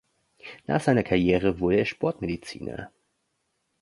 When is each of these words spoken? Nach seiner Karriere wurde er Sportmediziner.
Nach 0.65 0.81
seiner 0.81 1.03
Karriere 1.03 1.59
wurde 1.59 1.75
er 1.77 1.85
Sportmediziner. 1.85 2.91